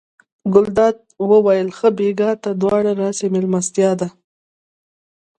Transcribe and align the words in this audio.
ګلداد 0.53 0.97
وویل 1.31 1.69
ښه 1.77 1.89
بېګا 1.97 2.31
ته 2.43 2.49
دواړه 2.61 2.91
راسئ 3.01 3.27
مېلمستیا 3.35 3.91
ده. 3.99 4.07